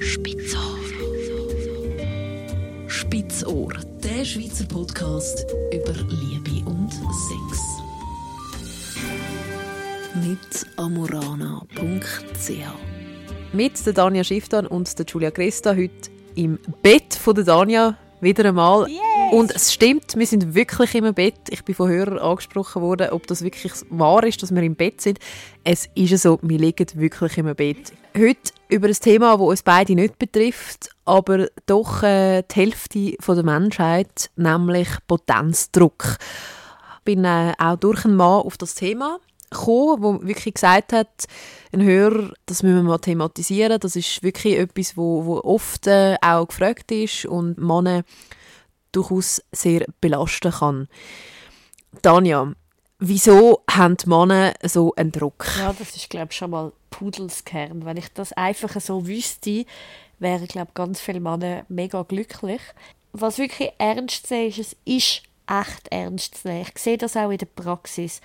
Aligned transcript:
Spitzohr. 0.00 0.78
Spitzohr, 2.86 3.72
der 4.04 4.24
Schweizer 4.24 4.64
Podcast 4.66 5.44
über 5.72 5.92
Liebe 5.92 6.64
und 6.70 6.92
Sex. 6.92 7.82
Mit 10.14 10.66
amorana.ch 10.76 12.50
Mit 13.52 13.86
der 13.86 13.92
Danja 13.92 14.22
Schifftan 14.22 14.68
und 14.68 14.96
der 14.96 15.04
Julia 15.04 15.32
Cresta 15.32 15.74
heute 15.74 16.10
im 16.36 16.60
Bett 16.82 17.14
von 17.14 17.34
der 17.34 17.44
Danja 17.44 17.96
wieder 18.20 18.44
einmal. 18.44 18.86
Und 19.30 19.54
es 19.54 19.72
stimmt, 19.72 20.16
wir 20.16 20.26
sind 20.26 20.54
wirklich 20.54 20.94
im 20.94 21.12
Bett. 21.12 21.34
Ich 21.50 21.64
bin 21.64 21.74
von 21.74 21.90
Hörern 21.90 22.18
angesprochen 22.18 22.80
worden, 22.80 23.10
ob 23.10 23.26
das 23.26 23.42
wirklich 23.42 23.72
wahr 23.90 24.24
ist, 24.24 24.42
dass 24.42 24.54
wir 24.54 24.62
im 24.62 24.74
Bett 24.74 25.00
sind. 25.00 25.18
Es 25.64 25.88
ist 25.94 26.22
so, 26.22 26.38
wir 26.42 26.58
liegen 26.58 26.86
wirklich 26.94 27.36
im 27.36 27.54
Bett. 27.54 27.92
Heute 28.16 28.52
über 28.68 28.88
ein 28.88 28.94
Thema, 28.94 29.36
das 29.36 29.46
uns 29.46 29.62
beide 29.62 29.94
nicht 29.94 30.18
betrifft, 30.18 30.90
aber 31.04 31.48
doch 31.66 32.02
äh, 32.02 32.42
die 32.42 32.54
Hälfte 32.54 33.16
von 33.20 33.36
der 33.36 33.44
Menschheit, 33.44 34.30
nämlich 34.36 34.88
Potenzdruck. 35.06 36.16
Ich 36.98 37.04
bin 37.04 37.24
äh, 37.24 37.52
auch 37.58 37.76
durch 37.76 38.04
einen 38.04 38.16
Mann 38.16 38.42
auf 38.42 38.56
das 38.56 38.74
Thema 38.74 39.18
gekommen, 39.50 40.20
der 40.20 40.28
wirklich 40.28 40.54
gesagt 40.54 40.92
hat, 40.92 41.26
ein 41.72 41.82
Hörer, 41.82 42.32
das 42.46 42.62
müssen 42.62 42.76
wir 42.76 42.82
mal 42.82 42.98
thematisieren. 42.98 43.80
Das 43.80 43.96
ist 43.96 44.22
wirklich 44.22 44.58
etwas, 44.58 44.96
wo, 44.96 45.24
wo 45.24 45.40
oft 45.40 45.86
äh, 45.86 46.16
auch 46.20 46.48
gefragt 46.48 46.90
ist 46.92 47.26
und 47.26 47.58
Männer 47.58 48.04
durchaus 48.92 49.42
sehr 49.52 49.84
belasten 50.00 50.52
kann. 50.52 50.88
Tanja, 52.02 52.52
wieso 52.98 53.62
haben 53.70 53.96
die 53.96 54.08
Männer 54.08 54.54
so 54.62 54.94
einen 54.94 55.12
Druck? 55.12 55.46
Ja, 55.58 55.72
das 55.72 55.96
ist, 55.96 56.10
glaube 56.10 56.28
ich, 56.30 56.36
schon 56.36 56.50
mal 56.50 56.72
Pudelskern. 56.90 57.84
Wenn 57.84 57.96
ich 57.96 58.08
das 58.12 58.32
einfach 58.32 58.80
so 58.80 59.06
wüsste, 59.06 59.64
wären, 60.18 60.46
glaube 60.46 60.68
ich, 60.70 60.74
ganz 60.74 61.00
viele 61.00 61.20
Männer 61.20 61.64
mega 61.68 62.02
glücklich. 62.02 62.60
Was 63.12 63.38
wirklich 63.38 63.70
ernst 63.78 64.26
zu 64.26 64.36
ist, 64.36 64.58
es 64.58 64.76
ist 64.84 65.22
echt 65.46 65.88
ernst 65.90 66.36
zu 66.36 66.48
nehmen. 66.48 66.66
Ich 66.68 66.82
sehe 66.82 66.98
das 66.98 67.16
auch 67.16 67.30
in 67.30 67.38
der 67.38 67.46
Praxis. 67.46 68.20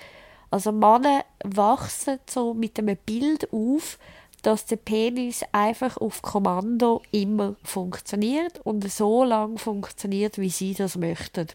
Also 0.51 0.71
Männer 0.71 1.25
wachsen 1.43 2.19
so 2.29 2.53
mit 2.53 2.77
einem 2.77 2.97
Bild 2.97 3.51
auf, 3.51 3.97
dass 4.44 4.66
der 4.66 4.75
Penis 4.75 5.44
einfach 5.52 5.97
auf 5.97 6.22
Kommando 6.22 7.02
immer 7.11 7.55
funktioniert 7.63 8.59
und 8.63 8.89
so 8.91 9.23
lange 9.23 9.58
funktioniert, 9.58 10.38
wie 10.38 10.50
sie 10.50 10.75
das 10.75 10.97
möchten. 10.97 11.47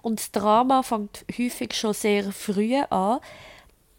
Und 0.00 0.20
das 0.20 0.30
Drama 0.30 0.82
fängt 0.82 1.26
häufig 1.36 1.74
schon 1.74 1.92
sehr 1.92 2.32
früh 2.32 2.76
an, 2.76 3.18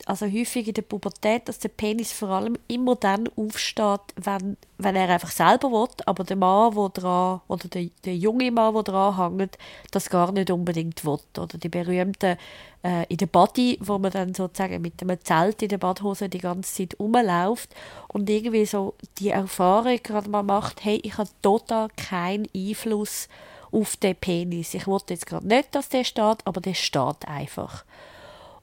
also 0.05 0.25
häufig 0.25 0.67
in 0.67 0.73
der 0.73 0.83
Pubertät, 0.83 1.47
dass 1.49 1.59
der 1.59 1.69
Penis 1.69 2.11
vor 2.11 2.29
allem 2.29 2.57
immer 2.67 2.95
dann 2.95 3.29
aufsteht, 3.35 4.01
wenn, 4.15 4.57
wenn 4.77 4.95
er 4.95 5.09
einfach 5.09 5.31
selber 5.31 5.71
will, 5.71 5.89
aber 6.05 6.23
der 6.23 6.37
Mann, 6.37 6.75
wo 6.75 6.87
dran, 6.87 7.41
oder 7.47 7.67
der, 7.67 7.89
der 8.05 8.15
junge 8.15 8.51
Mann, 8.51 8.73
der 8.73 8.83
dran 8.83 9.37
hängt, 9.37 9.57
das 9.91 10.09
gar 10.09 10.31
nicht 10.31 10.51
unbedingt 10.51 11.03
will. 11.03 11.19
Oder 11.37 11.57
die 11.57 11.69
berühmten 11.69 12.37
äh, 12.83 13.05
in 13.09 13.17
der 13.17 13.25
Body, 13.25 13.77
wo 13.81 13.97
man 13.97 14.11
dann 14.11 14.33
sozusagen 14.33 14.81
mit 14.81 15.01
einem 15.01 15.19
Zelt 15.23 15.61
in 15.61 15.69
der 15.69 15.77
Badhose 15.77 16.29
die 16.29 16.37
ganze 16.37 16.73
Zeit 16.73 16.99
rumläuft 16.99 17.75
und 18.07 18.29
irgendwie 18.29 18.65
so 18.65 18.93
die 19.19 19.29
Erfahrung 19.29 19.99
gerade 20.03 20.29
mal 20.29 20.43
macht, 20.43 20.85
hey, 20.85 20.99
ich 21.03 21.17
habe 21.17 21.29
total 21.41 21.89
keinen 21.97 22.47
Einfluss 22.55 23.27
auf 23.71 23.97
den 23.97 24.15
Penis. 24.15 24.73
Ich 24.73 24.87
wollte 24.87 25.13
jetzt 25.13 25.25
gerade 25.25 25.47
nicht, 25.47 25.75
dass 25.75 25.89
der 25.89 26.03
steht, 26.03 26.45
aber 26.45 26.61
der 26.61 26.75
steht 26.75 27.27
einfach. 27.27 27.83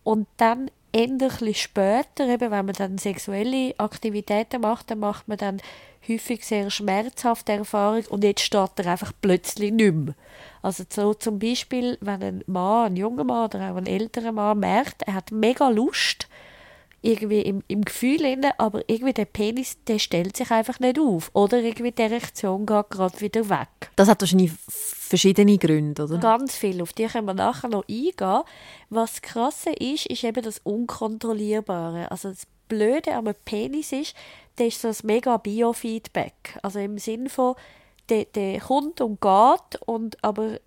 Und 0.03 0.27
dann 0.37 0.71
ähnlich 0.95 1.61
später, 1.61 2.27
eben, 2.29 2.51
wenn 2.51 2.67
man 2.67 2.75
dann 2.75 2.99
sexuelle 2.99 3.75
Aktivitäten 3.79 4.61
macht, 4.61 4.91
dann 4.91 5.01
macht 5.01 5.29
man 5.29 5.37
dann 5.37 5.61
häufig 6.09 6.45
sehr 6.45 6.71
schmerzhafte 6.71 7.53
Erfahrungen 7.53 8.07
und 8.07 8.25
jetzt 8.25 8.43
steht 8.43 8.71
er 8.77 8.87
einfach 8.87 9.13
plötzlich 9.21 9.73
nicht 9.73 9.95
mehr. 9.95 10.15
Also 10.63 10.85
so 10.89 11.15
zum 11.15 11.39
Beispiel, 11.39 11.99
wenn 12.01 12.23
ein 12.23 12.45
Mann, 12.47 12.93
ein 12.93 12.97
junger 12.97 13.25
Mann 13.25 13.47
oder 13.47 13.73
auch 13.73 13.77
ein 13.77 13.87
älterer 13.87 14.33
Mann 14.33 14.61
merkt, 14.61 15.03
er 15.03 15.15
hat 15.15 15.31
mega 15.31 15.69
Lust, 15.69 16.29
irgendwie 17.05 17.43
im, 17.43 17.63
im 17.69 17.85
Gefühl 17.85 18.23
inne, 18.23 18.59
aber 18.59 18.83
irgendwie 18.89 19.13
der 19.13 19.27
Penis, 19.27 19.77
der 19.87 19.99
stellt 19.99 20.37
sich 20.37 20.51
einfach 20.51 20.81
nicht 20.81 20.99
auf. 20.99 21.31
Oder 21.35 21.61
irgendwie 21.61 21.93
die 21.93 22.03
Erektion 22.03 22.65
geht 22.65 22.91
gerade 22.91 23.21
wieder 23.21 23.49
weg. 23.49 23.69
Das 23.97 24.09
hat 24.09 24.23
wahrscheinlich 24.23 24.53
verschiedene 24.69 25.59
Gründe, 25.59 26.05
oder? 26.05 26.19
Ganz 26.19 26.57
viel, 26.57 26.81
auf 26.81 26.93
die 26.93 27.07
können 27.07 27.27
wir 27.27 27.35
nachher 27.35 27.69
noch 27.69 27.85
eingehen. 27.89 28.43
Was 28.89 29.21
krasse 29.21 29.71
ist, 29.71 30.07
ist 30.07 30.25
eben 30.25 30.43
das 30.43 30.61
Unkontrollierbare. 30.65 32.11
Also 32.11 32.31
das 32.31 32.47
Blöde 32.69 33.15
am 33.15 33.31
Penis 33.45 33.93
ist, 33.93 34.15
das 34.57 34.69
ist 34.69 34.81
so 34.81 34.89
ein 34.89 34.97
mega 35.03 35.37
Biofeedback. 35.37 36.59
Also 36.63 36.79
im 36.79 36.97
Sinn 36.99 37.29
von, 37.29 37.55
der, 38.09 38.25
der 38.25 38.61
kommt 38.61 39.01
und 39.01 39.21
geht, 39.21 39.83
und 39.85 40.23
aber 40.25 40.59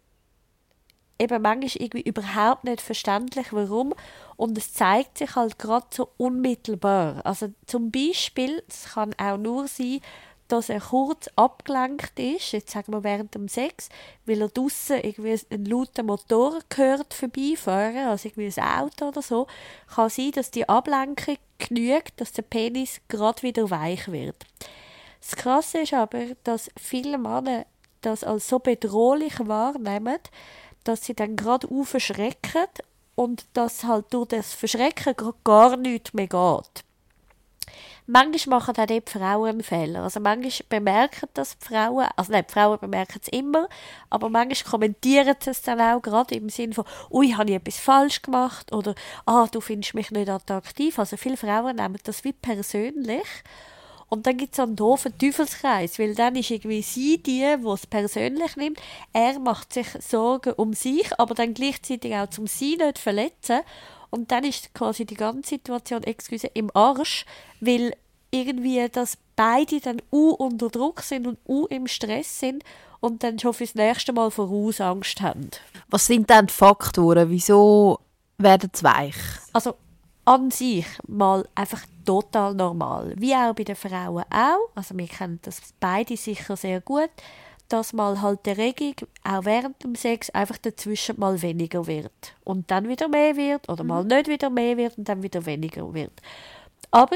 eben 1.20 1.42
manchmal 1.42 1.84
irgendwie 1.84 2.02
überhaupt 2.02 2.64
nicht 2.64 2.82
verständlich, 2.82 3.48
warum. 3.52 3.94
Und 4.36 4.58
es 4.58 4.74
zeigt 4.74 5.18
sich 5.18 5.36
halt 5.36 5.58
gerade 5.58 5.88
so 5.92 6.10
unmittelbar. 6.18 7.22
Also 7.26 7.54
zum 7.66 7.92
Beispiel, 7.92 8.64
es 8.68 8.94
kann 8.94 9.14
auch 9.18 9.38
nur 9.38 9.68
sein, 9.68 10.02
dass 10.48 10.70
er 10.70 10.80
kurz 10.80 11.30
abgelenkt 11.36 12.18
ist, 12.20 12.54
jetzt 12.54 12.72
sagen 12.72 12.94
wir 12.94 13.04
während 13.04 13.36
dem 13.36 13.48
Sex, 13.48 13.90
weil 14.26 14.42
er 14.42 14.48
draussen 14.48 14.98
irgendwie 15.02 15.38
einen 15.50 15.66
lauten 15.66 16.06
Motor 16.06 16.60
hört 16.74 17.14
vorbeifahren, 17.14 18.08
also 18.08 18.30
irgendwie 18.30 18.62
ein 18.62 18.80
Auto 18.80 19.10
oder 19.10 19.22
so, 19.22 19.48
kann 19.94 20.10
sein, 20.10 20.32
dass 20.32 20.52
die 20.52 20.68
Ablenkung 20.68 21.38
genügt, 21.58 22.22
dass 22.22 22.32
der 22.32 22.44
Penis 22.44 23.02
gerade 23.10 23.42
wieder 23.42 23.70
weich 23.70 24.10
wird. 24.10 24.46
Das 25.20 25.36
Krasse 25.36 25.80
ist 25.80 25.94
aber, 25.94 26.36
dass 26.44 26.72
viele 26.80 27.18
Männer 27.18 27.66
das 28.02 28.24
als 28.24 28.48
so 28.48 28.60
bedrohlich 28.60 29.34
wahrnehmen, 29.40 30.20
dass 30.88 31.06
sie 31.06 31.14
dann 31.14 31.36
gerade 31.36 31.68
aufschrecken 31.70 32.68
und 33.16 33.46
dass 33.54 33.84
halt 33.84 34.06
durch 34.12 34.30
das 34.30 34.54
Verschrecken 34.54 35.16
gar 35.44 35.76
nichts 35.76 36.14
mehr 36.14 36.28
geht. 36.28 36.84
Manchmal 38.10 38.60
machen 38.60 38.76
auch 38.78 38.86
die 38.86 39.02
Frauen 39.06 39.62
Fehler. 39.62 40.04
Also 40.04 40.22
manchmal 40.22 40.52
bemerken 40.70 41.28
das 41.34 41.58
die 41.60 41.66
Frauen, 41.66 42.08
also 42.16 42.32
nicht, 42.32 42.50
die 42.50 42.54
Frauen 42.54 42.80
bemerken 42.80 43.20
es 43.22 43.28
immer, 43.28 43.68
aber 44.10 44.30
manchmal 44.30 44.72
kommentieren 44.72 45.36
sie 45.42 45.50
es 45.50 45.62
dann 45.62 45.82
auch 45.82 46.02
gerade 46.02 46.36
im 46.36 46.48
Sinne 46.48 46.74
von, 46.74 46.86
ui, 47.12 47.32
habe 47.34 47.50
ich 47.50 47.58
etwas 47.58 47.80
falsch 47.80 48.22
gemacht 48.22 48.72
oder, 48.72 48.96
ah, 49.26 49.48
du 49.52 49.60
findest 49.60 49.94
mich 49.94 50.12
nicht 50.12 50.30
attraktiv. 50.30 50.98
Also 51.00 51.18
viele 51.18 51.36
Frauen 51.36 51.76
nehmen 51.76 52.00
das 52.04 52.24
wie 52.24 52.32
persönlich 52.32 53.28
und 54.10 54.26
dann 54.26 54.38
gibt 54.38 54.54
es 54.54 54.60
einen 54.60 54.76
doofen 54.76 55.18
Teufelskreis, 55.18 56.00
weil 56.00 56.16
dann 56.16 56.36
ist 56.36 56.50
irgendwie 56.50 56.82
sie 56.82 57.18
die, 57.18 57.42
die 57.42 57.70
es 57.70 57.88
persönlich 57.88 58.56
nimmt. 58.56 58.80
Er 59.12 59.38
macht 59.40 59.74
sich 59.74 59.88
Sorgen 60.00 60.54
um 60.54 60.74
sich, 60.74 61.08
aber 61.20 61.36
dann 61.36 61.54
gleichzeitig 61.54 62.16
auch 62.16 62.30
zum 62.30 62.48
sie 62.48 62.78
nicht 62.78 63.00
verletzen. 63.00 63.62
Und 64.10 64.32
dann 64.32 64.46
ist 64.46 64.74
quasi 64.74 65.06
die 65.06 65.16
ganze 65.16 65.50
Situation, 65.50 66.04
excuse, 66.04 66.48
im 66.54 66.72
Arsch, 66.74 67.26
weil 67.60 67.94
irgendwie, 68.32 68.88
dass 68.90 69.18
beide 69.36 69.82
dann 69.82 70.02
u 70.12 70.30
unter 70.30 70.70
Druck 70.70 71.02
sind 71.02 71.28
und 71.28 71.38
u 71.46 71.66
im 71.66 71.88
Stress 71.88 72.40
sind 72.40 72.64
und 73.02 73.24
dann 73.24 73.40
schon 73.40 73.54
fürs 73.54 73.76
nächste 73.76 74.14
Mal 74.14 74.32
voraus 74.32 74.80
Angst 74.80 75.22
haben. 75.22 75.50
Was 75.90 76.08
sind 76.08 76.30
denn 76.30 76.48
die 76.48 76.54
Faktoren? 76.54 77.30
Wieso 77.30 78.00
werden 78.38 78.72
sie 78.74 78.84
weich? 78.84 79.16
Also 79.52 79.76
an 80.28 80.52
sich 80.52 80.86
mal 81.08 81.48
einfach 81.56 81.86
total 82.06 82.54
normal. 82.54 83.14
Wie 83.18 83.34
auch 83.34 83.54
bei 83.54 83.64
den 83.64 83.78
Frauen 83.78 84.26
auch. 84.30 84.70
Also 84.76 84.98
wir 84.98 85.08
kennen 85.08 85.40
das 85.44 85.62
beide 85.80 86.18
sicher 86.18 86.58
sehr 86.58 86.82
gut, 86.82 87.10
dass 87.70 87.94
mal 87.94 88.22
halt 88.22 88.46
die 88.46 88.52
Regung 88.52 88.94
auch 89.24 89.46
während 89.46 89.82
dem 89.84 89.96
Sex 89.96 90.30
einfach 90.32 90.58
dazwischen 90.58 91.18
mal 91.18 91.42
weniger 91.42 91.88
wird. 91.88 92.36
Und 92.44 92.70
dann 92.72 92.90
wieder 92.90 93.08
mehr 93.08 93.38
wird 93.38 93.70
oder 93.70 93.86
mal 93.86 94.04
mhm. 94.04 94.10
nicht 94.10 94.28
wieder 94.28 94.50
mehr 94.50 94.76
wird 94.76 94.98
und 94.98 95.08
dann 95.08 95.24
wieder 95.24 95.46
weniger 95.46 95.94
wird. 95.94 96.14
Aber 96.92 97.16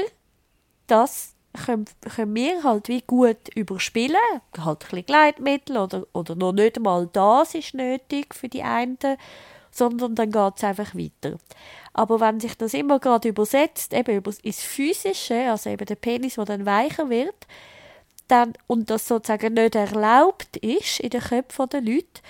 das 0.86 1.34
können, 1.66 1.84
können 2.00 2.34
wir 2.34 2.64
halt 2.64 2.88
wie 2.88 3.02
gut 3.02 3.54
überspielen. 3.54 4.16
Halt 4.58 4.84
ein 4.84 4.88
bisschen 4.88 5.06
Gleitmittel 5.06 5.76
oder, 5.76 6.06
oder 6.14 6.34
noch 6.34 6.52
nicht 6.52 6.78
einmal 6.78 7.10
das 7.12 7.54
ist 7.54 7.74
nötig 7.74 8.34
für 8.34 8.48
die 8.48 8.62
einen, 8.62 8.96
sondern 9.72 10.14
dann 10.14 10.30
geht 10.30 10.52
es 10.56 10.64
einfach 10.64 10.94
weiter. 10.94 11.38
Aber 11.92 12.20
wenn 12.20 12.38
sich 12.38 12.56
das 12.56 12.74
immer 12.74 13.00
gerade 13.00 13.28
übersetzt, 13.28 13.92
eben 13.92 14.22
ins 14.42 14.62
Physische, 14.62 15.50
also 15.50 15.70
eben 15.70 15.86
der 15.86 15.96
Penis, 15.96 16.34
der 16.34 16.44
dann 16.44 16.66
weicher 16.66 17.10
wird, 17.10 17.46
dann, 18.28 18.52
und 18.66 18.88
das 18.90 19.08
sozusagen 19.08 19.54
nicht 19.54 19.74
erlaubt 19.74 20.56
ist 20.58 21.00
in 21.00 21.10
den 21.10 21.20
Köpfen 21.20 21.68
der 21.70 21.80
Leute, 21.80 22.22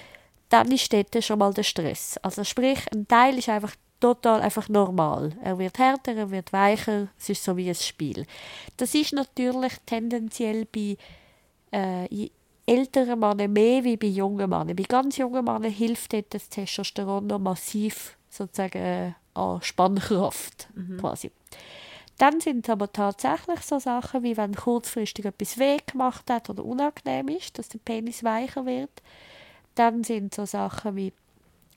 dann 0.49 0.71
ist 0.71 0.93
dort 0.93 1.23
schon 1.25 1.39
mal 1.39 1.53
der 1.53 1.63
Stress. 1.63 2.19
Also 2.23 2.45
sprich, 2.45 2.81
ein 2.93 3.07
Teil 3.09 3.39
ist 3.39 3.49
einfach 3.49 3.75
total 4.01 4.43
einfach 4.43 4.69
normal. 4.69 5.33
Er 5.43 5.59
wird 5.59 5.79
härter, 5.79 6.15
er 6.15 6.31
wird 6.31 6.53
weicher, 6.53 7.09
es 7.19 7.29
ist 7.29 7.45
so 7.45 7.57
wie 7.57 7.69
ein 7.69 7.75
Spiel. 7.75 8.27
Das 8.77 8.95
ist 8.95 9.13
natürlich 9.13 9.73
tendenziell 9.87 10.67
bei 10.67 10.97
äh, 11.73 12.31
älteren 12.67 13.19
Männern 13.19 13.53
mehr 13.53 13.85
wie 13.85 13.97
bei 13.97 14.07
jungen 14.07 14.51
Männern. 14.51 14.77
Bei 14.77 14.85
ganz 14.85 15.17
jungen 15.17 15.45
Männern 15.45 15.71
hilft 15.71 16.13
dort 16.13 16.33
das 16.35 16.49
Testosteron 16.49 17.27
noch 17.27 17.39
massiv 17.39 18.17
sozusagen 18.29 18.79
äh, 18.79 19.13
an 19.35 19.63
Spannkraft 19.63 20.69
mhm. 20.75 20.99
quasi. 20.99 21.31
Dann 22.19 22.41
sind 22.41 22.67
es 22.67 22.71
aber 22.71 22.93
tatsächlich 22.93 23.61
so 23.63 23.79
Sachen, 23.79 24.23
wie 24.23 24.37
wenn 24.37 24.55
kurzfristig 24.55 25.25
etwas 25.25 25.59
weh 25.59 25.79
gemacht 25.85 26.31
hat 26.31 26.51
oder 26.51 26.65
unangenehm 26.65 27.29
ist, 27.29 27.59
dass 27.59 27.69
der 27.69 27.79
Penis 27.79 28.23
weicher 28.23 28.67
wird. 28.67 28.91
Dann 29.75 30.05
sind 30.05 30.35
so 30.35 30.45
Sachen 30.45 30.97
wie, 30.97 31.13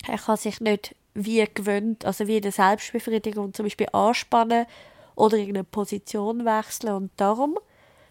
er 0.07 0.17
kann 0.17 0.37
sich 0.37 0.59
nicht 0.59 0.95
wie 1.13 1.45
gewöhnt, 1.51 2.05
also 2.05 2.27
wie 2.27 2.37
in 2.37 2.41
der 2.43 2.51
Selbstbefriedigung 2.51 3.53
zum 3.53 3.65
Beispiel 3.65 3.87
anspannen 3.93 4.65
oder 5.15 5.37
irgendeine 5.37 5.63
Position 5.63 6.45
wechseln 6.45 6.93
und 6.93 7.11
darum 7.15 7.57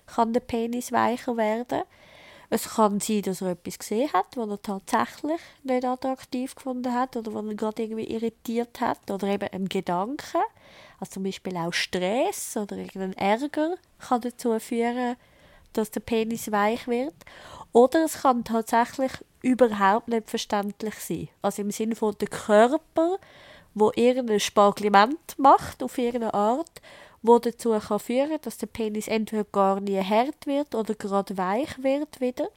kann 0.06 0.32
der 0.32 0.40
Penis 0.40 0.90
weicher 0.90 1.36
werden. 1.36 1.82
Es 2.50 2.74
kann 2.74 3.00
sein, 3.00 3.22
dass 3.22 3.40
er 3.40 3.52
etwas 3.52 3.78
gesehen 3.78 4.12
hat, 4.12 4.36
was 4.36 4.48
er 4.48 4.62
tatsächlich 4.62 5.40
nicht 5.62 5.84
attraktiv 5.84 6.54
gefunden 6.54 6.94
hat 6.94 7.16
oder 7.16 7.34
was 7.34 7.46
er 7.46 7.54
gerade 7.54 7.82
irgendwie 7.82 8.10
irritiert 8.10 8.80
hat 8.80 9.10
oder 9.10 9.28
eben 9.28 9.48
ein 9.50 9.68
Gedanke, 9.68 10.38
also 11.00 11.12
zum 11.12 11.24
Beispiel 11.24 11.56
auch 11.56 11.72
Stress 11.72 12.56
oder 12.56 12.76
irgendein 12.76 13.14
Ärger 13.14 13.76
kann 13.98 14.20
dazu 14.20 14.58
führen, 14.60 15.16
dass 15.72 15.90
der 15.90 16.00
Penis 16.00 16.50
weich 16.50 16.86
wird. 16.86 17.14
Oder 17.72 18.04
es 18.04 18.22
kann 18.22 18.44
tatsächlich 18.44 19.12
überhaupt 19.42 20.08
nicht 20.08 20.30
verständlich 20.30 20.94
sein. 20.94 21.28
Also 21.42 21.62
im 21.62 21.70
Sinne 21.70 21.96
von 21.96 22.14
der 22.20 22.28
Körper, 22.28 23.18
wo 23.74 23.90
irgendein 23.96 24.40
Sparglement 24.40 25.36
macht 25.36 25.82
auf 25.82 25.98
irgendeine 25.98 26.32
Art, 26.32 26.80
wo 27.24 27.38
dazu 27.38 27.70
kann 27.80 27.98
führen, 27.98 28.38
dass 28.42 28.58
der 28.58 28.66
Penis 28.66 29.08
entweder 29.08 29.44
gar 29.44 29.80
nie 29.80 29.98
hart 29.98 30.46
wird 30.46 30.74
oder 30.74 30.94
gerade 30.94 31.36
weich 31.38 31.82
wird 31.82 32.20
wieder. 32.20 32.48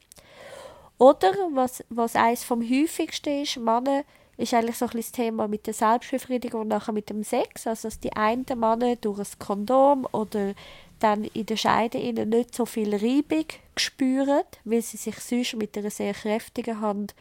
Oder 0.98 1.32
was 1.54 1.84
was 1.90 2.16
eines 2.16 2.44
vom 2.44 2.62
häufigsten 2.62 3.44
ist, 3.44 3.58
Männer 3.58 4.04
ist 4.36 4.54
eigentlich 4.54 4.78
so 4.78 4.86
ein 4.86 4.92
das 4.94 5.12
Thema 5.12 5.48
mit 5.48 5.66
der 5.68 5.74
Selbstbefriedigung 5.74 6.62
und 6.62 6.68
nachher 6.68 6.92
mit 6.92 7.10
dem 7.10 7.24
Sex, 7.24 7.66
also 7.66 7.88
dass 7.88 8.00
die 8.00 8.14
einen 8.14 8.46
Männer 8.56 8.98
durch 8.98 9.20
ein 9.20 9.40
Kondom 9.40 10.06
oder 10.12 10.54
dann 11.00 11.24
in 11.24 11.46
der 11.46 11.58
Scheide 11.58 11.98
ihnen 11.98 12.30
nicht 12.30 12.54
so 12.54 12.66
viel 12.66 12.94
Reibung 12.94 13.46
spüren, 13.78 14.44
weil 14.66 14.82
sie 14.82 14.98
sich 14.98 15.18
sonst 15.20 15.56
mit 15.56 15.78
einer 15.78 15.92
sehr 15.92 16.14
kräftigen 16.14 16.82
Hand 16.82 17.16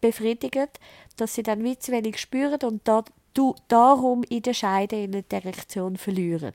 befriedigen, 0.00 0.68
dass 1.16 1.34
sie 1.34 1.42
dann 1.42 1.62
wie 1.62 1.78
zu 1.78 1.92
wenig 1.92 2.18
spüren 2.18 2.60
und 2.62 2.88
du, 3.34 3.54
darum 3.68 4.22
in 4.24 4.42
der 4.42 4.54
Scheide 4.54 4.96
ihnen 4.96 5.24
die 5.30 5.34
Erektion 5.34 5.96
verlieren. 5.96 6.54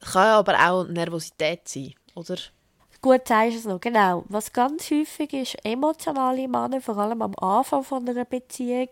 Kann 0.00 0.26
aber 0.26 0.54
auch 0.54 0.86
Nervosität 0.86 1.68
sein, 1.68 1.94
oder? 2.14 2.36
Gut, 3.00 3.28
sagst 3.28 3.54
du 3.54 3.58
es 3.58 3.64
noch, 3.64 3.80
genau. 3.80 4.24
Was 4.28 4.52
ganz 4.52 4.90
häufig 4.90 5.32
ist, 5.32 5.64
emotionale 5.64 6.48
Männer, 6.48 6.80
vor 6.80 6.98
allem 6.98 7.22
am 7.22 7.34
Anfang 7.36 7.84
von 7.84 8.08
einer 8.08 8.24
Beziehung, 8.24 8.88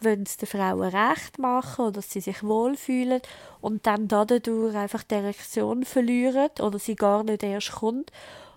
wollen 0.00 0.24
es 0.24 0.36
den 0.36 0.48
Frauen 0.48 0.82
recht 0.94 1.38
machen 1.38 1.86
oder 1.86 1.92
dass 1.92 2.10
sie 2.10 2.20
sich 2.20 2.42
wohlfühlen 2.42 3.20
und 3.60 3.86
dann 3.86 4.08
dadurch 4.08 4.74
einfach 4.74 5.04
die 5.04 5.14
Erektion 5.14 5.84
verlieren 5.84 6.50
oder 6.60 6.78
sie 6.78 6.96
gar 6.96 7.22
nicht 7.22 7.42
erst 7.42 7.72
kommt. 7.72 8.10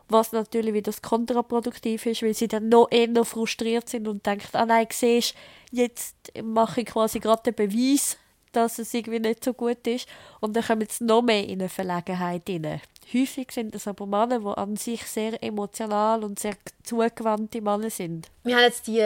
Was 0.10 0.32
natürlich 0.32 0.74
wieder 0.74 0.92
kontraproduktiv 1.02 2.06
ist, 2.06 2.24
weil 2.24 2.34
sie 2.34 2.48
dann 2.48 2.70
noch 2.70 2.88
eher 2.90 3.26
frustriert 3.26 3.90
sind 3.90 4.08
und 4.08 4.26
denken, 4.26 4.48
ah 4.54 4.66
nein, 4.66 4.88
siehst, 4.90 5.36
jetzt 5.72 6.16
mache 6.42 6.82
ich 6.82 6.88
quasi 6.88 7.20
gerade 7.20 7.52
den 7.52 7.56
Beweis, 7.56 8.18
dass 8.52 8.80
es 8.80 8.94
irgendwie 8.94 9.20
nicht 9.20 9.44
so 9.44 9.54
gut 9.54 9.86
ist 9.86 10.08
und 10.40 10.56
dann 10.56 10.64
kommen 10.64 10.88
sie 10.90 11.04
noch 11.04 11.22
mehr 11.22 11.44
in 11.44 11.60
eine 11.60 11.70
Verlegenheit 11.70 12.50
rein. 12.50 12.82
Häufig 13.14 13.52
sind 13.52 13.76
es 13.76 13.88
aber 13.88 14.06
Männer, 14.06 14.40
die 14.40 14.58
an 14.58 14.76
sich 14.76 15.04
sehr 15.04 15.42
emotional 15.42 16.24
und 16.24 16.40
sehr 16.40 16.56
zugewandte 16.84 17.62
Männer 17.62 17.90
sind. 17.90 18.28
Wir 18.44 18.56
haben 18.56 18.64
jetzt 18.64 18.88
die 18.88 19.02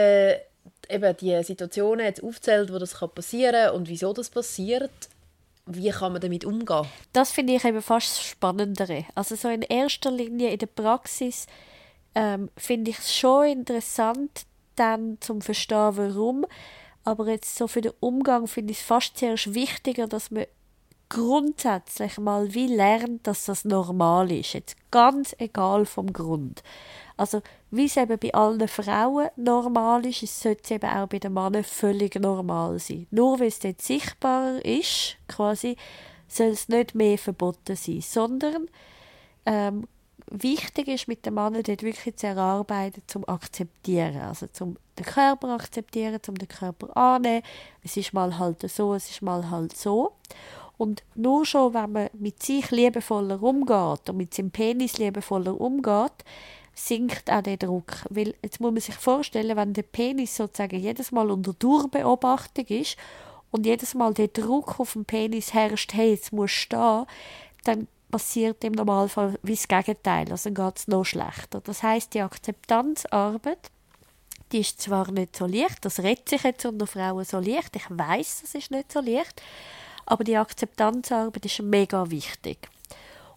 eben 0.89 1.17
die 1.17 1.43
Situationen 1.43 2.05
jetzt 2.05 2.23
aufzählt, 2.23 2.71
wo 2.71 2.77
das 2.77 2.93
passieren 2.93 3.67
kann 3.67 3.75
und 3.75 3.89
wieso 3.89 4.13
das 4.13 4.29
passiert. 4.29 4.91
Wie 5.75 5.89
kann 5.89 6.13
man 6.13 6.21
damit 6.21 6.45
umgehen? 6.45 6.87
Das 7.13 7.31
finde 7.31 7.53
ich 7.53 7.65
eben 7.65 7.81
fast 7.81 8.21
spannendere. 8.21 9.05
Also 9.15 9.35
so 9.35 9.49
in 9.49 9.61
erster 9.61 10.11
Linie 10.11 10.51
in 10.51 10.59
der 10.59 10.67
Praxis 10.67 11.47
ähm, 12.15 12.49
finde 12.57 12.91
ich 12.91 12.99
es 12.99 13.15
schon 13.15 13.47
interessant, 13.47 14.45
dann 14.75 15.17
zum 15.19 15.41
Verstehen, 15.41 15.97
warum. 15.97 16.45
Aber 17.03 17.27
jetzt 17.27 17.55
so 17.55 17.67
für 17.67 17.81
den 17.81 17.93
Umgang 17.99 18.47
finde 18.47 18.71
ich 18.71 18.79
es 18.79 18.85
fast 18.85 19.17
zuerst 19.17 19.53
wichtiger, 19.53 20.07
dass 20.07 20.31
man 20.31 20.45
grundsätzlich 21.09 22.17
mal 22.17 22.53
wie 22.53 22.67
lernt, 22.67 23.27
dass 23.27 23.45
das 23.45 23.65
normal 23.65 24.31
ist. 24.31 24.53
Jetzt 24.53 24.77
ganz 24.91 25.35
egal 25.39 25.85
vom 25.85 26.13
Grund. 26.13 26.63
Also, 27.17 27.41
wie 27.71 27.85
es 27.85 27.97
eben 27.97 28.19
bei 28.19 28.33
allen 28.33 28.67
Frauen 28.67 29.29
normal 29.37 30.05
ist, 30.05 30.23
es 30.23 30.41
sollte 30.41 30.61
es 30.63 30.71
eben 30.71 30.89
auch 30.89 31.07
bei 31.07 31.19
den 31.19 31.33
Männern 31.33 31.63
völlig 31.63 32.15
normal 32.15 32.77
sein. 32.79 33.07
Nur 33.11 33.39
weil 33.39 33.47
es 33.47 33.59
dort 33.59 33.81
sichtbar 33.81 34.63
ist, 34.65 35.15
quasi, 35.27 35.77
soll 36.27 36.47
es 36.47 36.67
nicht 36.67 36.95
mehr 36.95 37.17
verboten 37.17 37.75
sein, 37.75 38.01
sondern 38.01 38.67
ähm, 39.45 39.87
wichtig 40.29 40.89
ist 40.89 41.07
mit 41.07 41.25
den 41.25 41.33
Männern 41.33 41.63
dort 41.63 41.83
wirklich 41.83 42.15
zu 42.17 42.27
erarbeiten, 42.27 43.03
zum 43.07 43.27
akzeptieren, 43.27 44.17
also 44.17 44.47
zum 44.47 44.77
den 44.99 45.05
Körper 45.05 45.49
akzeptieren, 45.49 46.21
zum 46.21 46.35
den 46.35 46.47
Körper 46.47 46.95
annehmen. 46.95 47.43
Es 47.83 47.95
ist 47.95 48.13
mal 48.13 48.37
halt 48.37 48.69
so, 48.69 48.93
es 48.93 49.09
ist 49.09 49.21
mal 49.21 49.49
halt 49.49 49.75
so. 49.75 50.13
Und 50.77 51.03
nur 51.15 51.45
schon, 51.45 51.73
wenn 51.73 51.91
man 51.91 52.09
mit 52.13 52.41
sich 52.41 52.71
liebevoller 52.71 53.41
umgeht 53.41 54.09
und 54.09 54.17
mit 54.17 54.33
seinem 54.33 54.51
Penis 54.51 54.97
liebevoller 54.97 55.59
umgeht, 55.59 56.25
sinkt 56.87 57.29
auch 57.29 57.41
der 57.41 57.57
Druck. 57.57 58.05
Weil 58.09 58.35
jetzt 58.41 58.59
muss 58.59 58.71
man 58.71 58.81
sich 58.81 58.95
vorstellen, 58.95 59.55
wenn 59.55 59.73
der 59.73 59.83
Penis 59.83 60.35
sozusagen 60.35 60.79
jedes 60.79 61.11
Mal 61.11 61.29
unter 61.29 61.53
Durchbeobachtung 61.53 62.65
ist 62.65 62.97
und 63.51 63.65
jedes 63.65 63.93
Mal 63.93 64.13
der 64.13 64.29
Druck 64.29 64.79
auf 64.79 64.93
den 64.93 65.05
Penis 65.05 65.53
herrscht, 65.53 65.93
hey, 65.93 66.11
jetzt 66.11 66.33
muss 66.33 66.51
stehen, 66.51 67.05
dann 67.63 67.87
passiert 68.09 68.63
im 68.63 68.73
Normalfall 68.73 69.39
wie 69.41 69.55
das 69.55 69.67
Gegenteil, 69.67 70.29
also 70.29 70.49
dann 70.49 70.65
geht 70.65 70.79
es 70.79 70.87
noch 70.87 71.05
schlechter. 71.05 71.61
Das 71.61 71.81
heißt, 71.81 72.13
die 72.13 72.21
Akzeptanzarbeit, 72.21 73.71
die 74.51 74.59
ist 74.59 74.81
zwar 74.81 75.09
nicht 75.11 75.35
so 75.35 75.45
leicht, 75.45 75.85
das 75.85 75.99
redet 75.99 76.27
sich 76.27 76.43
jetzt 76.43 76.65
unter 76.65 76.87
Frauen 76.87 77.23
so 77.23 77.39
leicht, 77.39 77.75
ich 77.75 77.85
weiß, 77.89 78.41
das 78.41 78.55
ist 78.55 78.71
nicht 78.71 78.91
so 78.91 78.99
leicht, 78.99 79.41
aber 80.05 80.23
die 80.23 80.35
Akzeptanzarbeit 80.35 81.45
ist 81.45 81.61
mega 81.61 82.09
wichtig. 82.11 82.67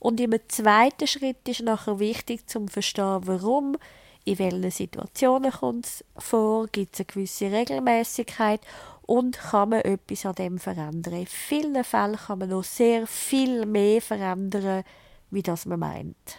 Und 0.04 0.20
im 0.20 0.34
zweiten 0.48 1.06
Schritt 1.06 1.48
ist 1.48 1.62
nachher 1.62 1.98
wichtig, 1.98 2.46
zum 2.46 2.68
verstehen, 2.68 3.20
warum, 3.22 3.78
in 4.26 4.38
welchen 4.38 4.70
Situationen 4.70 5.50
kommt 5.50 5.86
es 5.86 6.04
vor, 6.18 6.66
gibt 6.66 6.92
es 6.92 7.00
eine 7.00 7.06
gewisse 7.06 7.50
Regelmäßigkeit 7.50 8.60
und 9.06 9.38
kann 9.38 9.70
man 9.70 9.80
etwas 9.80 10.26
an 10.26 10.34
dem 10.34 10.58
verändern. 10.58 11.14
In 11.14 11.26
vielen 11.26 11.82
Fällen 11.84 12.16
kann 12.16 12.40
man 12.40 12.50
noch 12.50 12.64
sehr 12.64 13.06
viel 13.06 13.64
mehr 13.64 14.02
verändern, 14.02 14.84
wie 15.30 15.42
das 15.42 15.64
man 15.64 15.80
meint. 15.80 16.36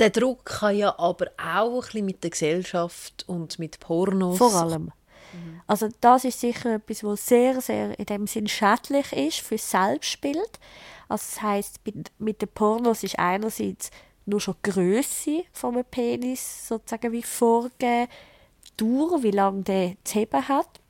Der 0.00 0.10
Druck 0.10 0.44
kann 0.44 0.76
ja 0.76 0.98
aber 0.98 1.26
auch 1.38 1.74
ein 1.74 1.80
bisschen 1.82 2.04
mit 2.06 2.24
der 2.24 2.30
Gesellschaft 2.30 3.22
und 3.28 3.60
mit 3.60 3.78
Pornos. 3.78 4.38
Vor 4.38 4.54
allem. 4.54 4.90
Mhm. 5.32 5.60
Also 5.68 5.88
das 6.00 6.24
ist 6.24 6.40
sicher 6.40 6.74
etwas, 6.74 7.04
was 7.04 7.24
sehr, 7.28 7.60
sehr 7.60 7.96
in 7.96 8.06
dem 8.06 8.26
Sinn 8.26 8.48
schädlich 8.48 9.12
ist 9.12 9.38
für 9.38 9.56
Selbstbild. 9.56 10.58
Also 11.12 11.26
das 11.26 11.42
heisst, 11.42 11.80
mit, 11.84 12.10
mit 12.18 12.40
den 12.40 12.48
Pornos 12.48 13.02
ist 13.02 13.18
einerseits 13.18 13.90
nur 14.24 14.40
schon 14.40 14.54
die 14.64 14.70
Grösse 14.70 15.44
vom 15.52 15.84
Penis 15.84 16.68
sozusagen 16.68 17.12
wie 17.12 17.22
vorgegeben, 17.22 18.08
Dauer, 18.78 19.22
wie 19.22 19.30
lange 19.30 19.62
der 19.62 19.96
zu 20.04 20.20
heben 20.20 20.48
hat. 20.48 20.80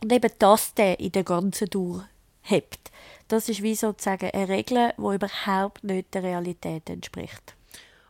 Und 0.00 0.12
eben, 0.12 0.30
dass 0.38 0.72
der 0.74 1.00
in 1.00 1.10
der 1.10 1.24
ganzen 1.24 1.68
Dauer 1.68 2.08
hebt. 2.42 2.92
Das 3.26 3.48
ist 3.48 3.60
wie 3.60 3.74
sozusagen 3.74 4.30
eine 4.30 4.48
Regel, 4.48 4.92
die 4.96 5.14
überhaupt 5.14 5.82
nicht 5.82 6.14
der 6.14 6.22
Realität 6.22 6.88
entspricht. 6.88 7.56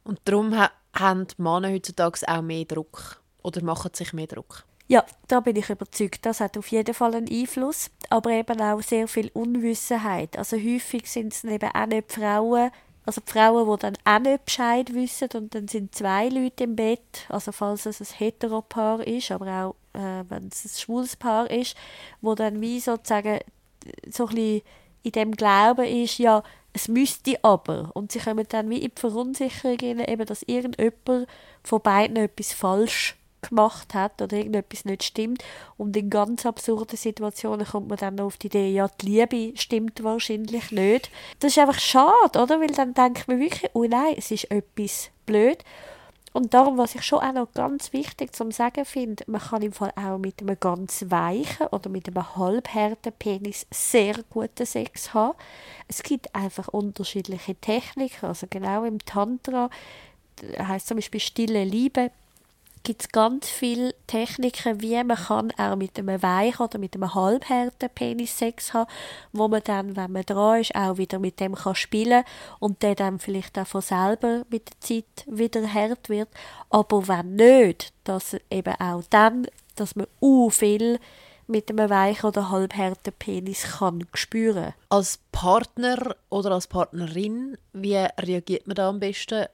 Und 0.04 0.20
darum 0.26 0.54
ha 0.58 0.70
haben 0.92 1.26
Männer 1.38 1.70
heutzutage 1.70 2.20
auch 2.26 2.42
mehr 2.42 2.66
Druck 2.66 3.22
oder 3.42 3.62
machen 3.62 3.92
sich 3.94 4.12
mehr 4.12 4.26
Druck. 4.26 4.64
Ja, 4.88 5.04
da 5.26 5.40
bin 5.40 5.56
ich 5.56 5.68
überzeugt. 5.68 6.24
Das 6.24 6.40
hat 6.40 6.56
auf 6.56 6.68
jeden 6.68 6.94
Fall 6.94 7.14
einen 7.14 7.28
Einfluss, 7.28 7.90
aber 8.08 8.30
eben 8.30 8.60
auch 8.60 8.80
sehr 8.82 9.08
viel 9.08 9.30
Unwissenheit. 9.34 10.38
Also 10.38 10.56
häufig 10.56 11.10
sind 11.10 11.32
es 11.32 11.42
eben 11.42 11.70
auch 11.74 11.86
nicht 11.86 12.12
Frauen, 12.12 12.70
also 13.04 13.20
die 13.20 13.32
Frauen, 13.32 13.68
die 13.68 13.82
dann 13.82 13.96
auch 14.04 14.18
nicht 14.20 14.44
Bescheid 14.44 14.94
wissen 14.94 15.28
und 15.34 15.54
dann 15.54 15.68
sind 15.68 15.94
zwei 15.94 16.28
Leute 16.28 16.64
im 16.64 16.76
Bett, 16.76 17.26
also 17.28 17.52
falls 17.52 17.86
es 17.86 18.00
ein 18.00 18.18
Heteropaar 18.18 19.06
ist, 19.06 19.30
aber 19.30 19.46
auch 19.46 19.98
äh, 19.98 20.24
wenn 20.28 20.48
es 20.48 20.64
ein 20.64 20.76
schwules 20.76 21.16
Paar 21.16 21.50
ist, 21.50 21.76
wo 22.20 22.34
dann 22.34 22.60
wie 22.60 22.80
sozusagen 22.80 23.40
so 24.10 24.26
ein 24.26 24.34
bisschen 24.34 24.62
in 25.02 25.12
dem 25.12 25.32
Glauben 25.32 25.84
ist, 25.84 26.18
ja, 26.18 26.42
es 26.72 26.88
müsste 26.88 27.42
aber. 27.42 27.90
Und 27.94 28.12
sie 28.12 28.18
kommen 28.18 28.44
dann 28.48 28.68
wie 28.70 28.82
in 28.82 28.90
die 28.94 29.00
Verunsicherung 29.00 29.78
eben, 29.80 30.26
dass 30.26 30.42
irgendjemand 30.42 31.28
von 31.62 31.80
beiden 31.80 32.16
etwas 32.16 32.52
falsch 32.52 33.16
gemacht 33.42 33.94
hat 33.94 34.20
oder 34.22 34.36
irgendetwas 34.36 34.84
nicht 34.84 35.04
stimmt. 35.04 35.44
Und 35.76 35.96
in 35.96 36.10
ganz 36.10 36.46
absurden 36.46 36.96
Situationen 36.96 37.66
kommt 37.66 37.88
man 37.88 37.98
dann 37.98 38.20
auf 38.20 38.36
die 38.36 38.48
Idee, 38.48 38.70
ja, 38.70 38.88
die 39.00 39.06
Liebe 39.06 39.56
stimmt 39.56 40.02
wahrscheinlich 40.02 40.70
nicht. 40.70 41.10
Das 41.40 41.52
ist 41.52 41.58
einfach 41.58 41.78
schade, 41.78 42.40
oder? 42.40 42.60
Weil 42.60 42.68
dann 42.68 42.94
denkt 42.94 43.28
man 43.28 43.40
wirklich, 43.40 43.70
oh 43.74 43.84
nein, 43.84 44.14
es 44.16 44.30
ist 44.30 44.50
etwas 44.50 45.10
blöd. 45.26 45.58
Und 46.36 46.52
darum, 46.52 46.76
was 46.76 46.94
ich 46.94 47.02
schon 47.02 47.20
auch 47.20 47.32
noch 47.32 47.52
ganz 47.52 47.94
wichtig 47.94 48.36
zum 48.36 48.50
Sagen 48.50 48.84
finde, 48.84 49.24
man 49.26 49.40
kann 49.40 49.62
im 49.62 49.72
Fall 49.72 49.94
auch 49.96 50.18
mit 50.18 50.42
einem 50.42 50.60
ganz 50.60 51.06
weichen 51.08 51.68
oder 51.68 51.88
mit 51.88 52.08
einem 52.08 52.36
halbharten 52.36 53.14
Penis 53.18 53.66
sehr 53.70 54.16
guten 54.28 54.66
Sex 54.66 55.14
haben. 55.14 55.34
Es 55.88 56.02
gibt 56.02 56.34
einfach 56.34 56.68
unterschiedliche 56.68 57.54
Techniken. 57.54 58.26
Also 58.26 58.46
genau 58.50 58.84
im 58.84 58.98
Tantra 58.98 59.70
heißt 60.58 60.88
zum 60.88 60.98
Beispiel 60.98 61.20
stille 61.20 61.64
Liebe 61.64 62.10
gibt 62.86 63.02
es 63.02 63.08
ganz 63.08 63.48
viele 63.48 63.96
Techniken, 64.06 64.80
wie 64.80 65.02
man 65.02 65.16
kann 65.16 65.50
auch 65.58 65.74
mit 65.74 65.98
einem 65.98 66.22
weichen 66.22 66.64
oder 66.64 66.78
mit 66.78 66.94
einem 66.94 67.12
halbharten 67.12 67.90
Penis 67.92 68.38
Sex 68.38 68.74
haben, 68.74 68.88
wo 69.32 69.48
man 69.48 69.60
dann, 69.64 69.96
wenn 69.96 70.12
man 70.12 70.22
dran 70.22 70.60
ist, 70.60 70.72
auch 70.76 70.96
wieder 70.96 71.18
mit 71.18 71.40
dem 71.40 71.56
kann 71.56 71.74
spielen 71.74 72.22
und 72.60 72.84
der 72.84 72.94
dann 72.94 73.18
vielleicht 73.18 73.58
auch 73.58 73.66
von 73.66 73.80
selber 73.80 74.42
mit 74.50 74.70
der 74.70 74.80
Zeit 74.80 75.24
wieder 75.26 75.66
hart 75.74 76.08
wird. 76.08 76.28
Aber 76.70 77.08
wenn 77.08 77.34
nicht, 77.34 77.92
dass 78.04 78.36
eben 78.52 78.74
auch 78.78 79.02
dann, 79.10 79.48
dass 79.74 79.96
man 79.96 80.06
u 80.20 80.48
viel 80.48 81.00
mit 81.48 81.68
einem 81.68 81.90
weichen 81.90 82.26
oder 82.26 82.50
halbharten 82.50 83.12
Penis 83.18 83.64
kann 83.78 84.06
spüren. 84.14 84.74
Als 84.90 85.18
Partner 85.32 86.14
oder 86.28 86.52
als 86.52 86.68
Partnerin, 86.68 87.58
wie 87.72 87.96
reagiert 87.96 88.68
man 88.68 88.76
da 88.76 88.88
am 88.88 89.00
besten 89.00 89.46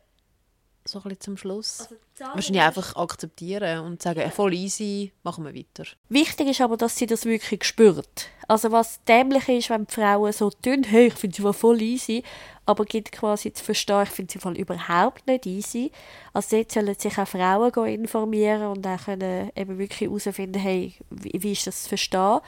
so 0.93 0.99
ein 0.99 1.03
bisschen 1.05 1.21
zum 1.21 1.37
Schluss? 1.37 1.81
Also 1.81 1.97
Wahrscheinlich 2.35 2.63
einfach 2.63 2.95
akzeptieren 2.97 3.81
und 3.81 4.03
sagen, 4.03 4.31
voll 4.31 4.55
easy, 4.55 5.13
machen 5.23 5.45
wir 5.45 5.55
weiter. 5.55 5.89
Wichtig 6.09 6.49
ist 6.49 6.61
aber, 6.61 6.77
dass 6.77 6.97
sie 6.97 7.07
das 7.07 7.25
wirklich 7.25 7.65
spürt. 7.65 8.29
Also 8.47 8.71
was 8.71 9.03
dämlich 9.05 9.49
ist, 9.49 9.71
wenn 9.71 9.87
die 9.87 9.95
Frauen 9.95 10.33
so 10.33 10.51
tun, 10.51 10.85
hey, 10.85 11.07
ich 11.07 11.15
finde 11.15 11.37
sie 11.37 11.53
voll 11.53 11.81
easy, 11.81 12.23
aber 12.67 12.85
gibt 12.85 13.11
quasi 13.13 13.53
zu 13.53 13.65
verstehen, 13.65 14.03
ich 14.05 14.11
finde 14.11 14.33
sie 14.33 14.39
voll 14.39 14.57
überhaupt 14.57 15.27
nicht 15.27 15.47
easy. 15.47 15.91
Also 16.33 16.57
dort 16.57 16.71
sollen 16.71 16.95
sich 16.95 17.19
auch 17.19 17.27
Frauen 17.27 17.87
informieren 17.87 18.67
und 18.67 18.87
auch 18.87 19.05
können 19.05 19.51
eben 19.57 19.79
wirklich 19.79 20.03
herausfinden, 20.03 20.61
hey, 20.61 20.95
wie, 21.11 21.43
wie 21.43 21.53
ist 21.53 21.67
das 21.67 21.85
zu 21.85 21.89
verstehen. 21.89 22.41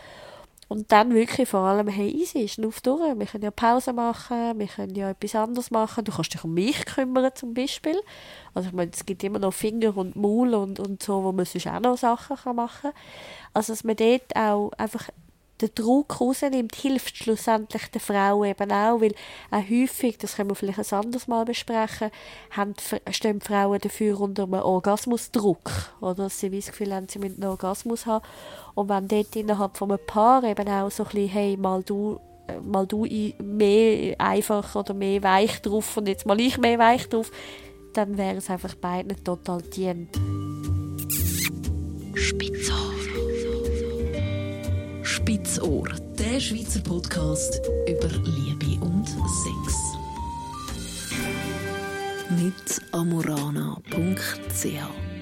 Und 0.68 0.92
dann 0.92 1.14
wirklich 1.14 1.48
vor 1.48 1.60
allem, 1.60 1.88
hey, 1.88 2.08
easy, 2.08 2.50
auf 2.66 2.80
durch. 2.80 3.18
Wir 3.18 3.26
können 3.26 3.44
ja 3.44 3.50
Pause 3.50 3.92
machen, 3.92 4.58
wir 4.58 4.66
können 4.66 4.94
ja 4.94 5.10
etwas 5.10 5.34
anderes 5.34 5.70
machen. 5.70 6.04
Du 6.04 6.12
kannst 6.12 6.34
dich 6.34 6.44
um 6.44 6.54
mich 6.54 6.84
kümmern 6.86 7.30
zum 7.34 7.54
Beispiel. 7.54 8.00
Also 8.54 8.68
ich 8.68 8.74
meine, 8.74 8.90
es 8.92 9.04
gibt 9.04 9.22
immer 9.24 9.38
noch 9.38 9.52
Finger 9.52 9.96
und 9.96 10.16
Maul 10.16 10.54
und, 10.54 10.80
und 10.80 11.02
so, 11.02 11.22
wo 11.22 11.32
man 11.32 11.44
sonst 11.44 11.66
auch 11.66 11.80
noch 11.80 11.98
Sachen 11.98 12.56
machen 12.56 12.92
kann. 12.92 12.92
Also 13.52 13.72
dass 13.72 13.84
man 13.84 13.96
dort 13.96 14.34
auch 14.34 14.72
einfach 14.78 15.08
den 15.64 15.74
Druck 15.74 16.20
rausnimmt, 16.20 16.74
hilft 16.74 17.16
schlussendlich 17.16 17.86
den 17.90 18.00
Frauen 18.00 18.48
eben 18.48 18.70
auch, 18.70 19.00
weil 19.00 19.14
auch 19.50 19.70
häufig, 19.70 20.18
das 20.18 20.36
können 20.36 20.50
wir 20.50 20.54
vielleicht 20.54 20.92
ein 20.92 20.98
anderes 20.98 21.26
Mal 21.26 21.44
besprechen, 21.44 22.10
haben, 22.50 22.74
stehen 23.10 23.40
Frauen 23.40 23.78
dafür 23.80 24.20
unter 24.20 24.44
einem 24.44 24.54
Orgasmusdruck, 24.54 25.70
oder 26.00 26.28
sie 26.28 26.50
das 26.50 26.66
Gefühl 26.66 26.94
haben, 26.94 27.08
sie 27.08 27.18
müssen 27.18 27.42
einen 27.42 27.50
Orgasmus 27.50 28.06
haben 28.06 28.24
und 28.74 28.88
wenn 28.88 29.08
dort 29.08 29.34
innerhalb 29.36 29.76
von 29.76 29.90
einem 29.90 30.06
Paar 30.06 30.44
eben 30.44 30.68
auch 30.68 30.90
so 30.90 31.04
ein 31.04 31.10
bisschen, 31.10 31.28
hey, 31.28 31.56
mal 31.56 31.82
du 31.82 32.20
äh, 32.46 32.60
mal 32.60 32.86
du 32.86 33.06
mehr 33.42 34.20
einfach 34.20 34.74
oder 34.74 34.92
mehr 34.92 35.22
weich 35.22 35.62
drauf 35.62 35.96
und 35.96 36.08
jetzt 36.08 36.26
mal 36.26 36.40
ich 36.40 36.58
mehr 36.58 36.78
weich 36.78 37.08
drauf, 37.08 37.30
dann 37.94 38.18
wäre 38.18 38.36
es 38.36 38.50
einfach 38.50 38.74
beiden 38.74 39.22
total 39.24 39.62
dient. 39.62 40.14
Spitzohr. 42.14 42.94
Spitzohr, 45.24 45.88
der 46.18 46.38
Schweizer 46.38 46.80
Podcast 46.80 47.58
über 47.88 48.08
Liebe 48.08 48.78
und 48.84 49.08
Sex. 49.08 49.96
Mit 52.28 52.82
amorana.ch 52.92 55.13